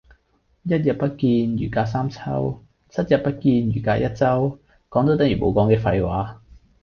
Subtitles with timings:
[0.63, 4.57] 一日不見如隔三秋，七日不見如隔一周，
[4.89, 6.41] 講咗等如冇講嘅廢話